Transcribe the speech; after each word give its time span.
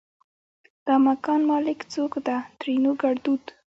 دا 0.85 0.95
مکان 1.07 1.39
مالک 1.51 1.79
چوک 1.93 2.13
ده؛ 2.25 2.37
ترينو 2.59 2.91
ګړدود 3.01 3.43